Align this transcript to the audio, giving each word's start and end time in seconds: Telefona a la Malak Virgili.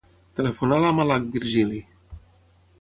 Telefona 0.37 0.79
a 0.81 0.83
la 0.85 0.95
Malak 1.01 1.29
Virgili. 1.37 1.85